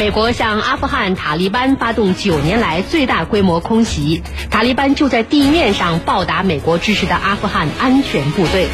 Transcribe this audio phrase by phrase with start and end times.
[0.00, 8.68] 美国向阿富汗塔利班发动九年来最大规模空袭，塔利班就在地面上暴打美国支持的阿富汗安全部队。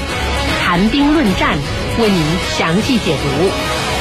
[0.62, 1.58] 谈兵论战，
[1.98, 2.22] 为您
[2.56, 3.95] 详细解读。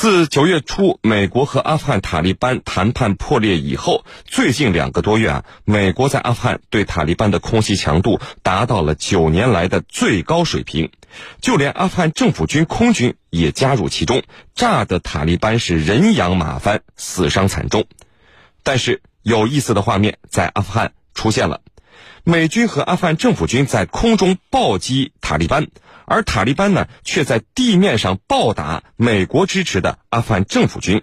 [0.00, 10.90] 自九月初美国和阿富汗塔利班谈判破裂以后，最近两个多月啊，美国在阿富汗对塔利班的空袭强度达到了九年来的最高水平，
[11.42, 14.22] 就连阿富汗政府军空军也加入其中，
[14.54, 17.84] 炸的塔利班是人仰马翻，死伤惨重。
[18.62, 21.60] 但是有意思的画面在阿富汗出现了，
[22.24, 25.66] 美军和阿富汗政府军在空中暴击塔利班。
[26.04, 31.02] 而塔利班呢，却在地面上暴打美国支持的阿富汗政府军，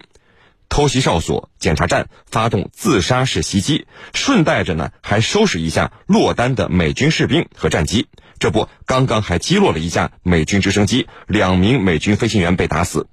[0.68, 8.06] 偷袭哨所、检查站，发动自杀式袭击，顺带着呢，还收拾一下落单的美军士兵和战机。
[8.38, 13.08] 这不，刚刚还击落了一架美军直升机，两名美军飞行员被打死。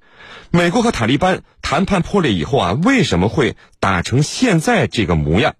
[0.51, 5.55] 美国和塔利班谈判破裂以后啊，为什么会打成现在这个模样？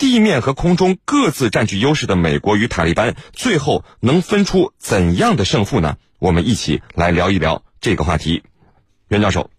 [0.00, 5.98] 地面和空中各自占据优势的美国与塔利班，最后能分出怎样的胜负呢？
[6.18, 8.42] 我们一起来聊一聊这个话题。
[9.08, 9.50] 袁教授，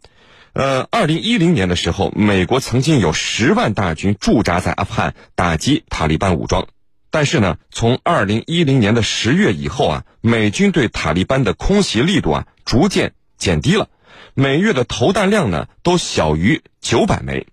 [0.53, 6.67] 呃，二零一零年的时候，美国曾经有十万大军驻扎在阿富汗，打击塔利班武装。
[7.12, 13.89] 但是呢，从二零一零年的十月以后啊，美军对塔利班的空袭力度啊逐渐减低了，
[14.34, 17.45] 每月的投弹量呢都小于九百枚。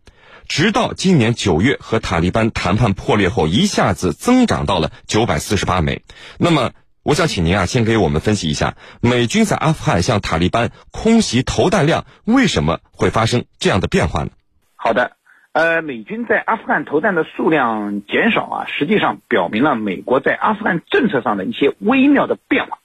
[0.49, 6.03] 直到今年九月和塔利班谈判破裂后，一下子增长到了九百四十八枚。
[6.39, 14.31] 那么，我想请您啊，先给我们分析一下，美军在阿富汗向塔利班空袭投弹量为什么会发生这样的变化呢？
[14.75, 15.13] 好的，
[15.53, 22.79] 呃，美军在阿富汗投弹的数量减少啊，实际上表明了美国在阿富汗政策上的一些微妙的变化。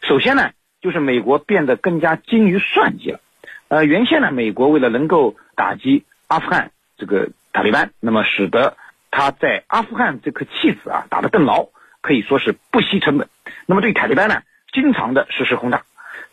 [0.00, 3.20] 首先呢，就是美国变得更加精于算计了。
[3.68, 6.72] 呃，原先呢，美国为了能够打击阿富汗。
[6.96, 8.76] 这个塔利班，那么使得
[9.10, 11.68] 他在阿富汗这颗棋子啊打得更牢，
[12.00, 13.28] 可以说是不惜成本。
[13.66, 14.42] 那么对塔利班呢，
[14.72, 15.82] 经常的实施轰炸。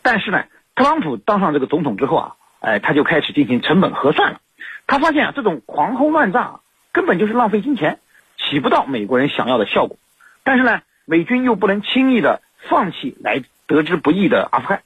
[0.02, 0.44] 但是呢，
[0.74, 4.40] 特朗普当上这个总统之后啊，哎，他就开始进行成本核算了。
[4.86, 6.60] 他发现啊，这种狂轰乱炸
[6.92, 7.98] 根本就是浪费金钱，
[8.36, 9.96] 起不到美国人想要的效果。
[10.42, 14.82] 但是呢，美军又不能轻易的放弃来得之不易的阿富汗。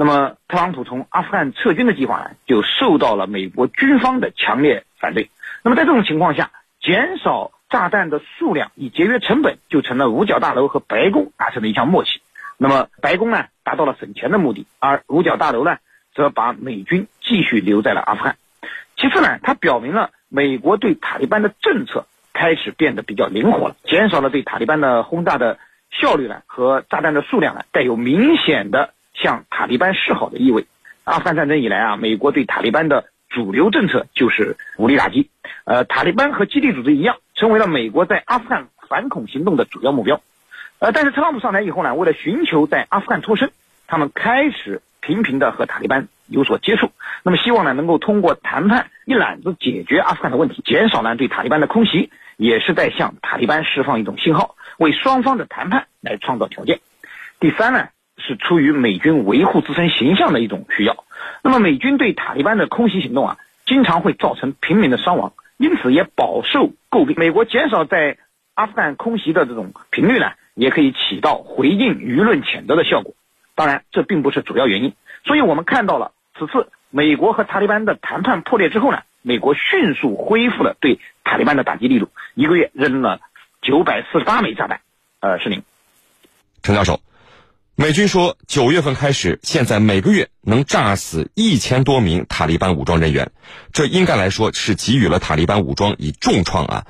[0.00, 5.28] 那么，特朗普从阿富汗撤军的计划呢，就受到了美国军方的强烈反对。
[5.64, 12.20] 那么，在这种情况下，减少炸弹的数量以节约成本，就成了五角大楼和白宫达成的一项默契。
[12.58, 15.78] 那么，白宫呢，达到了省钱的目的，而五角大楼呢，
[16.14, 18.36] 则把美军继续留在了阿富汗。
[18.96, 25.58] 其次呢，它表明了美国对塔利班的政策开始变得比较灵活了，减少了对塔利班的轰炸的
[25.90, 28.94] 效率呢和炸弹的数量呢，带有明显的。
[29.20, 30.66] 向塔利班示好的意味。
[31.04, 35.30] 阿富汗战争以来啊，美国对塔利班的主流政策就是武力打击。
[35.64, 40.20] 呃，塔利班和基地组织一样，成为了美国在阿富汗反恐行动的主要目标。
[40.78, 43.50] 呃，但是特朗普上台以后呢，为了寻求在阿富汗脱身，
[43.86, 46.90] 他们开始频频的和塔利班有所接触。
[47.22, 56.80] 那么希望呢，能够通过谈判一揽子解决阿富汗的问题，减少呢对塔利班的空袭，也是在向塔利班释放一种信号，为双方的谈判来创造条件。
[57.40, 57.88] 第三呢？
[58.18, 61.04] 是出于美军维护自身形象的一种需要。
[61.42, 67.16] 那么，美军对塔利班的空袭行动啊，经常会造成平民的伤亡，因此也饱受诟病。
[67.16, 68.18] 美国减少在
[68.54, 73.14] 阿富汗空袭的这种频率呢，也可以起到回应舆论谴责的效果。
[73.54, 74.94] 当然，这并不是主要原因。
[75.24, 83.20] 所以我们看到了，此次美国和塔利班的谈判破裂之后呢，美国迅速恢复了对塔利班的打击力度，一个月扔了
[83.62, 84.80] 九百四十八枚炸弹。
[85.20, 85.62] 呃，是您，
[86.62, 87.00] 陈教授。
[87.80, 93.30] 美军说，九月份开始，现在每个月能炸死一千多名塔利班武装人员，
[93.72, 96.86] 这应该来说是给予了塔利班武装以重创啊。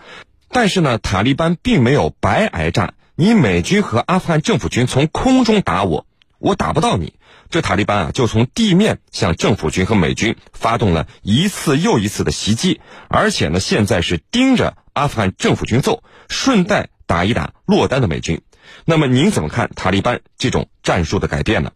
[0.48, 6.06] 但是呢，塔利班并没有白挨炸，你美军和阿富汗政府军从空中打我，
[6.38, 7.12] 我打不到你，
[7.50, 12.80] 这塔利班啊就从地面向政府军和美军发动了一次又一次的袭击，
[13.10, 18.40] 而且呢，现在是盯着阿富汗政府军揍，顺带打一打落单的美军。
[18.84, 21.72] 那么您怎么看塔利班这种战术的改变呢？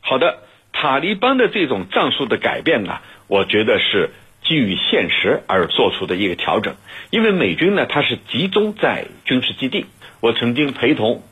[0.00, 0.38] 好的，
[0.72, 2.98] 塔利班的这种战术的改变呢，
[3.28, 4.10] 我觉得是
[4.44, 6.74] 基于现实而做出的一个调整。
[7.10, 9.86] 因为美军呢，它是集中在军事基地。
[10.20, 11.22] 我曾经陪同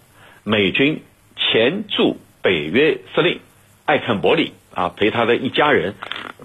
[0.45, 1.03] 美军
[1.37, 3.41] 前驻北约司令
[3.85, 5.95] 艾肯伯里啊，陪他的一家人，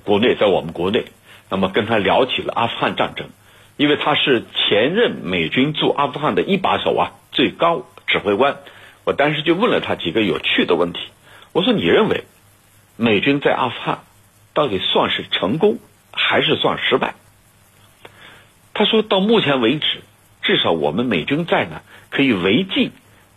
[0.03, 1.05] 国内在我们国内，
[1.49, 3.29] 那么跟他聊起了阿富汗战争，
[3.77, 7.85] 因为他是前任美军驻阿富汗的一把手啊，最高。
[8.07, 8.57] 指挥官，
[9.03, 10.99] 我当时就问了他几个有趣的问题。
[11.51, 12.25] 我说：“你认为
[12.97, 14.03] 美军在阿富汗
[14.53, 15.79] 到底算是成功
[16.11, 17.15] 还是算失败？
[18.73, 20.01] 他说到目前为止，
[20.41, 22.91] 至少我们美军在呢，可以维系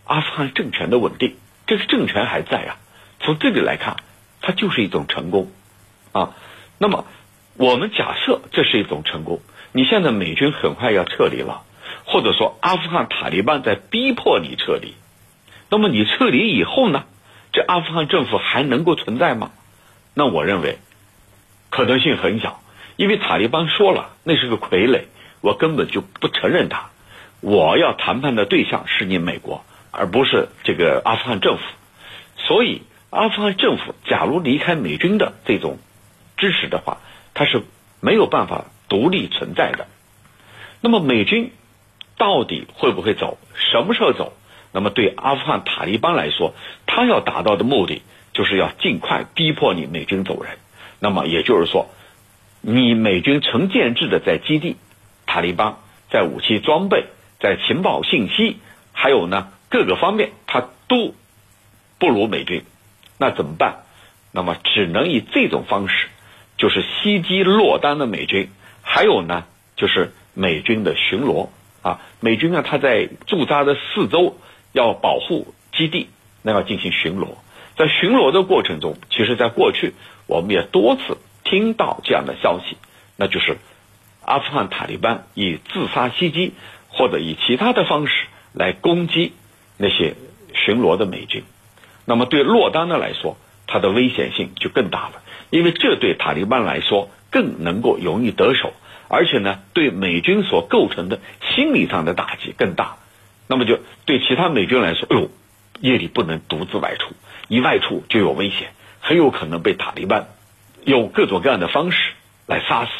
[0.05, 2.77] 阿富汗政权的稳定，这个政权还在啊。
[3.21, 3.97] 从这里来看，
[4.41, 5.51] 它就是一种成功
[6.11, 6.35] 啊。
[6.77, 7.05] 那么
[7.55, 11.63] 我们假设这是一种成功，你现在美军很快要撤离了，
[12.11, 14.95] 或者说阿富汗塔利班在逼迫你撤离，
[15.69, 17.03] 那么你撤离以后呢？
[17.51, 19.51] 这阿富汗政府还能够存在吗？
[20.15, 20.79] 那我认为
[21.69, 22.61] 可能性很小，
[22.95, 25.03] 因为塔利班说了，那是个傀儡，
[25.41, 26.89] 我根本就不承认他。
[27.41, 31.63] 我要谈判的对象是你美国，而不是这个阿富汗政府。
[32.37, 32.81] 所以，
[33.11, 35.77] 阿富汗政府假如离开美军的这种
[36.37, 36.97] 支持的话，
[37.35, 37.61] 它是
[38.01, 39.87] 没有办法独立存在的。
[40.81, 41.51] 那么，美军
[42.19, 43.39] 到底会不会走？
[43.55, 44.33] 什么时候走？
[44.71, 46.53] 那么，对阿富汗塔利班来说，
[46.85, 50.59] 他要达到的目的就是要尽快逼迫你美军走人。
[50.99, 51.87] 那么，也就是说，
[52.61, 54.75] 你美军成建制的在基地，
[55.25, 55.77] 塔利班
[56.11, 57.05] 在武器装备、
[57.39, 58.57] 在情报信息，
[58.93, 61.15] 还有呢各个方面，他都
[61.97, 62.63] 不如美军。
[63.17, 63.85] 那怎么办？
[64.31, 66.09] 那么只能以这种方式，
[66.57, 68.49] 就是袭击落单的美军，
[68.83, 69.45] 还有呢
[69.75, 71.49] 就是美军的巡逻
[71.81, 74.37] 啊，美军啊他在驻扎的四周。
[74.71, 76.09] 要保护基地，
[76.43, 77.29] 那要进行巡逻。
[77.75, 79.95] 在巡逻的过程中，其实，在过去
[80.27, 82.77] 我们也多次听到这样的消息，
[83.17, 83.57] 那就是
[84.23, 86.53] 阿富汗塔利班以自杀袭击
[86.89, 88.13] 或者以其他的方式
[88.53, 89.33] 来攻击
[89.75, 90.13] 那些
[90.53, 91.43] 巡逻的美军。
[92.05, 98.71] 那么，对落单的来说，它的危险性就更大了，因为这对塔利班来说更能够容易得手，
[99.09, 101.19] 而且呢，对美军所构成的
[101.53, 102.95] 心理上的打击更大。
[103.47, 105.29] 那么就对其他美军来说，哎呦，
[105.81, 107.15] 夜里不能独自外出，
[107.47, 108.69] 一外出就有危险，
[109.01, 110.27] 很有可能被塔利班
[110.85, 111.97] 用各种各样的方式
[112.45, 112.91] 来杀死。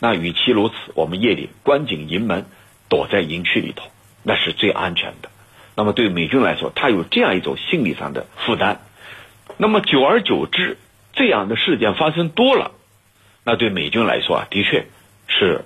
[0.00, 2.46] 那与其如此，我们夜里关紧营门，
[2.88, 3.90] 躲在营区里头，
[4.22, 5.28] 那是最安全的。
[5.76, 8.80] 那么对美军来说，他有这样一种心理上的负担。
[9.58, 10.78] 那么久而久之，
[11.12, 12.72] 这样的事件发生多了，
[13.44, 14.86] 那对美军来说啊，的确
[15.30, 15.64] 是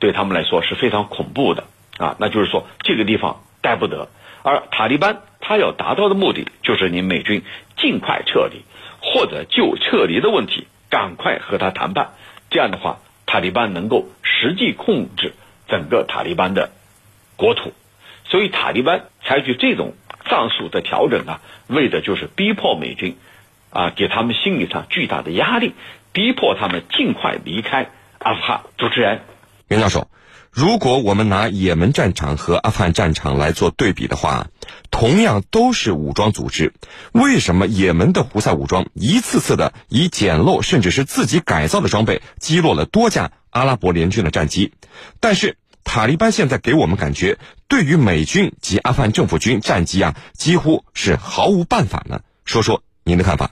[0.00, 1.64] 对他们来说是非常恐怖的
[1.98, 2.16] 啊。
[2.18, 3.44] 那就是说，这个地方。
[3.60, 4.08] 待不得，
[4.44, 7.42] 而塔利班他要达到的目的就是你美军
[7.76, 8.62] 尽快撤离，
[9.02, 12.12] 或者就撤离的问题赶快和他谈判。
[12.50, 15.34] 这样的话，塔利班能够实际控制
[15.66, 16.70] 整个塔利班的
[17.34, 17.72] 国土。
[18.26, 19.94] 所以，塔利班采取这种
[20.30, 23.18] 战术的调整啊，为的就是逼迫美军
[23.70, 25.74] 啊，给他们心理上巨大的压力，
[26.12, 28.62] 逼迫他们尽快离开阿富汗。
[28.76, 29.20] 主持人，
[29.68, 30.08] 袁教授。
[30.50, 34.48] 如果我们拿也门战场和阿富汗战场来做对比的话，
[34.90, 36.72] 同样都是武装组织，
[37.12, 44.72] 为什么也门的胡塞武装一次次的以简陋甚至是自己改造的装备击落了多架阿拉伯联军的战机，
[45.20, 47.38] 但是塔利班现在给我们感觉，
[47.68, 52.22] 对于美军及阿富汗政府军战机啊，几乎是毫无办法呢？
[52.44, 53.50] 说说您的看法。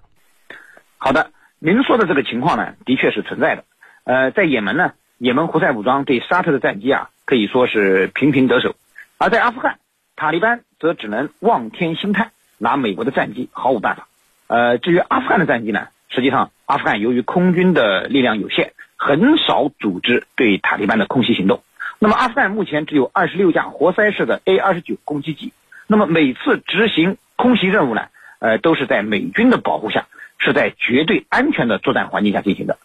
[0.97, 1.31] 好的，
[1.61, 3.65] 您说的这个情况呢，的确是存在的。
[4.06, 4.93] 呃，在也门呢。
[5.19, 8.73] 也门胡塞武装对沙特的战机啊，可以说是频频得手；
[9.17, 9.79] 而在阿富汗，
[10.14, 14.08] 塔利班则只能望天兴叹，拿美国的战机毫无办法。
[14.47, 21.62] 呃，至于阿富汗的战机呢，实际上阿富汗由于空军的力量有限，很少组织对塔利班的空袭行动。
[21.99, 25.54] 那么阿富汗目前只有二十六架活塞式的 A 二十九攻击机，
[25.87, 28.09] 那么每次执行空袭任务呢，
[28.40, 32.76] 呃，都是在美军的保护下，是在绝对安全的作战环境下进行的。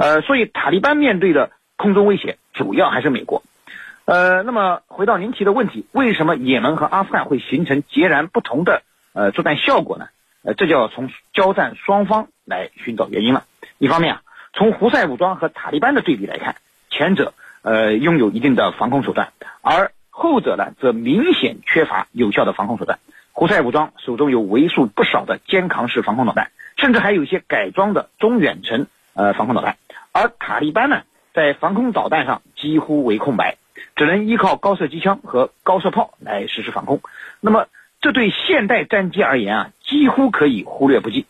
[0.00, 1.50] 呃，所以塔利班面对的。
[1.80, 3.42] 空中威胁主要还是美国，
[4.04, 8.82] 呃，那么回到您提的问题，为什么也门和阿富汗会形成截然不同的
[9.14, 10.08] 呃作战效果呢？
[10.42, 13.44] 呃，这就要从交战双方来寻找原因了。
[13.78, 16.56] 一方面啊，从胡塞武装和塔利班的对比来看，
[16.90, 22.98] 前者呃拥有一定的防空手段，而后者呢则明显缺乏有效的防空手段。
[23.32, 29.78] 胡塞武装手中有为数不少的肩扛式防空导弹，甚至还有一些改装的中远程呃防空导弹，
[30.12, 31.02] 而塔利班呢？
[31.32, 33.56] 在防空导弹上几乎为空白，
[33.94, 37.00] 只能依靠高射机枪和高射炮来实施防空。
[37.40, 37.68] 那么，
[38.00, 41.26] 这对现代战机而言啊，几乎可以忽略不计。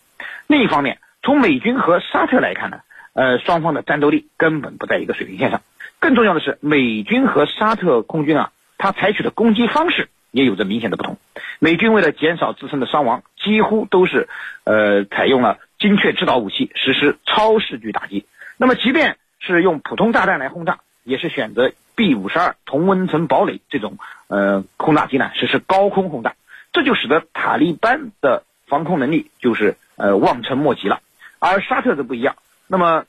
[0.46, 2.80] 另一方面，从美军和沙特来看呢，
[3.12, 5.60] 呃，双方的战斗力根本不在一个水平线上。
[5.98, 11.18] 更重要的是，美军和沙特空军啊，它采取的攻击方式也有着明显的不同。
[11.58, 14.30] 美军为了减少自身的伤亡，几乎都是
[14.64, 18.24] 呃采用了精确制导武器实施超视距打击。
[18.60, 23.96] 那么，即便是用普通炸弹来轰炸，也是选择 B 五十二同温层堡垒这种
[24.28, 26.34] 呃轰炸机呢实施高空轰炸，
[26.70, 31.00] 这就使得塔利班的防空能力就是呃望尘莫及了。
[31.38, 32.36] 而沙特则不一样，
[32.66, 33.06] 那么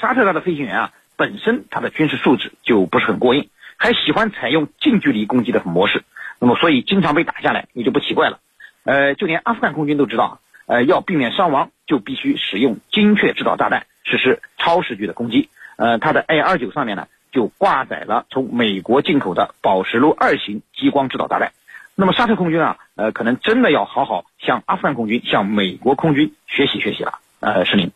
[0.00, 6.02] 沙特它的飞行员啊，本身他的军事素质就不是很过硬，还喜欢采用近距离攻击的模式，
[6.40, 8.40] 那么所以经常被打下来，也就不奇怪了。
[8.84, 15.50] 呃，就连阿富汗空军都知道，呃，要避免伤亡，就必须使用精确制导炸弹实施超视距的攻击。
[15.76, 21.52] 呃，它的 A 二九上面呢，就挂载了从美国进口的宝石路二型激光制导炸弹。
[21.94, 27.18] 那么沙特空军啊，呃，可能真的要好好向阿富汗空军、向美国空军学习学习了。
[27.40, 27.90] 呃，是您，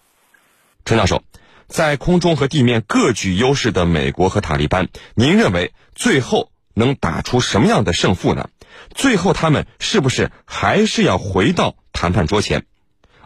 [0.84, 1.22] 陈教授，
[1.66, 8.48] 在空中和地面各具优势的美国和塔利班，您认为最后能打出什么样的胜负呢？
[8.94, 12.64] 最后，他们是不是还是要回到谈判桌前？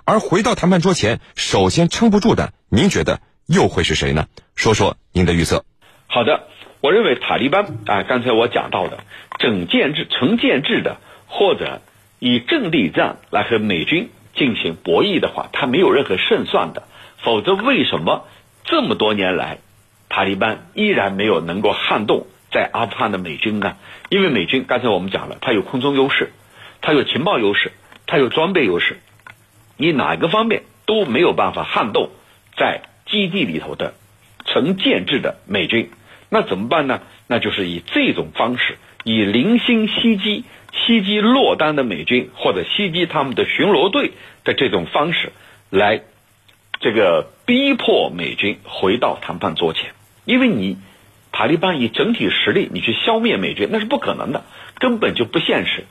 [0.04, 4.26] 而回到谈判桌前，首先撑不住的，您觉得又会是谁呢？
[4.56, 5.64] 说说您的预测。
[6.08, 6.48] 好的，
[6.80, 8.98] 我认为塔利班啊，刚才我讲到的
[9.38, 10.96] 整建制、成建制的，
[11.28, 11.82] 或者
[12.18, 16.82] 以阵地战来和美军进行博弈的话，他没有任何胜算的。
[17.22, 18.26] 否则，为什么
[18.64, 19.58] 这么多年来，
[20.08, 22.26] 塔利班依然没有能够撼动？
[22.50, 23.76] 在阿富汗的美军呢？
[24.08, 26.32] 因为美军刚才我们讲了，它有空中优势，
[26.80, 27.70] 它有情报优势，
[28.08, 28.98] 它有装备优势，
[29.76, 32.10] 你哪个方面都没有办法撼动
[32.56, 33.94] 在基地里头的
[34.44, 35.90] 成建制的美军，
[36.28, 37.00] 那怎么办呢？
[37.26, 44.12] 那就是以这种方式，以零星袭击、袭击落单的美军或者袭击他们的巡逻队
[44.44, 45.32] 的这种方式，
[45.70, 46.02] 来
[46.80, 49.92] 这个逼迫美军回到谈判桌前，
[50.24, 50.78] 因为你。
[51.36, 54.44] 塔利班以整体实力，你去消灭美军那是不可能的，
[54.78, 55.84] 根本就不现实。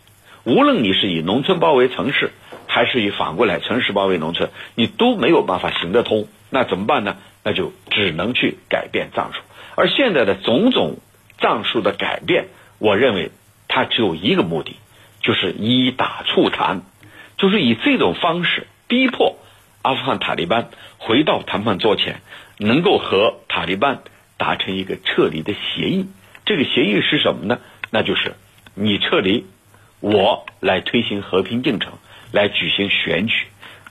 [0.45, 2.31] 无论你是以农村包围城市，
[2.73, 6.27] 还是以反过来城市包围农村，你都没有办法行得通。
[6.49, 7.17] 那怎么办呢？
[7.43, 9.41] 那就只能去改变战术。
[9.75, 10.97] 而现在的种种
[11.37, 12.47] 战术的改变，
[12.79, 13.29] 我认为
[13.67, 14.75] 它只有一个目的，
[15.21, 16.81] 就是以打促谈，
[17.37, 19.37] 就是以这种方式逼迫
[19.83, 22.21] 阿富汗塔利班回到谈判桌前，
[22.57, 23.99] 能够和塔利班。
[24.35, 26.07] 达成一个撤离的协议，
[26.43, 27.59] 这个协议是什么呢？
[27.91, 28.33] 那就是
[28.73, 29.45] 你撤离，
[30.01, 31.93] 我来推行和平进程，
[32.33, 33.45] 来举行选举。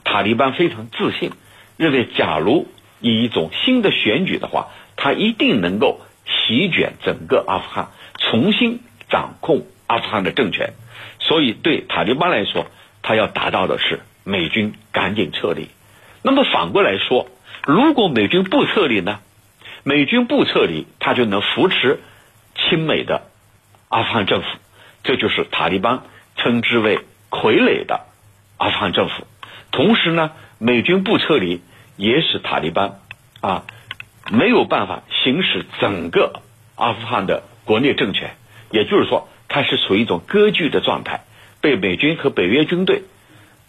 [0.04, 1.30] 塔利班非常自信，
[1.78, 2.66] 认为假如
[3.00, 10.74] 以一种新的选举的话，他一定能够席卷整个阿富汗，重新掌控阿富汗的政权。
[11.20, 12.66] 所以对塔利班来说，
[13.00, 15.68] 他要达到的是美军赶紧撤离。
[16.22, 17.28] 那么反过来说，
[17.64, 19.20] 如果美军不撤离呢？
[19.84, 22.00] 美军不撤离，他就能扶持
[22.54, 23.22] 亲美的
[23.88, 24.46] 阿富汗政府，
[25.04, 26.02] 这就是塔利班
[26.36, 26.98] 称之为
[27.30, 28.06] 傀儡的
[28.82, 29.26] 汗政府。
[29.70, 31.62] 同时呢，美军不撤离，
[31.96, 32.98] 也使塔利班
[33.40, 33.64] 啊
[34.30, 36.42] 没有办法行使整个
[36.76, 38.36] 阿富汗的国内政权。
[38.70, 41.24] 也就是说，它是处于一种割据的状态，
[41.62, 43.04] 被美军和北约军队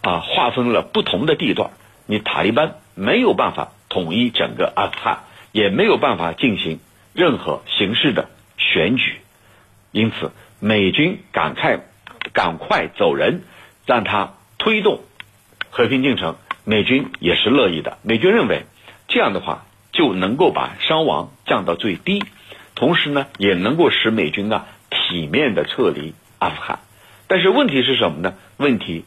[0.01, 1.72] 啊划分了不同的地段。
[2.08, 5.24] 你塔利班没有办法统一整个阿富汗。
[5.53, 6.79] 也没有办法进行
[7.13, 8.27] 任何形式的
[8.58, 9.20] 选举，
[9.91, 11.82] 因此美军赶快
[12.34, 13.43] 赶快走人，
[13.86, 15.01] 让他推动
[15.72, 17.98] 和平进程，美军也是乐意的。
[18.01, 18.63] 美军认为
[19.10, 22.24] 这样的话就能够把伤亡降到最低，
[22.74, 26.79] 同时呢也能够使美军啊体面的撤离阿富汗。
[27.27, 28.36] 但是问题是什么呢？
[28.55, 29.03] 问题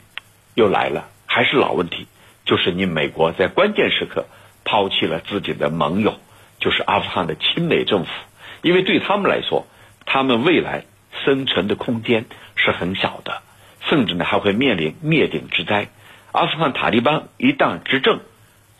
[0.54, 2.06] 又来了，还是老问题，
[2.44, 4.26] 就是你美国在关键时刻
[4.62, 6.16] 抛弃了自己的盟友。
[6.60, 8.10] 就是阿富汗的亲美政府，
[8.60, 9.66] 因为对他们来说，
[10.04, 10.84] 他们未来
[11.24, 13.40] 生存的空间是很小的，
[13.88, 15.88] 甚至呢还会面临灭顶之灾。
[16.32, 18.20] 阿富汗塔利班一旦执政，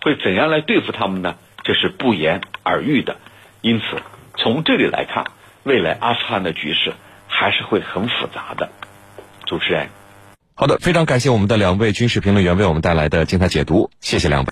[0.03, 1.37] 会怎样来对付他们呢？
[1.65, 3.17] 这是不言而喻的。
[3.61, 4.03] 因此，
[4.37, 5.25] 从这里来看，
[5.65, 6.93] 未来阿富汗的局势
[7.27, 8.69] 还是会很复杂的。
[9.47, 9.89] 主持人，
[10.55, 14.45] 好的，非常感谢我们的两位军事评论员为我们带来的精彩解读，谢谢两位。